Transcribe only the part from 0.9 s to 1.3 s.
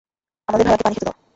খেতে দাও।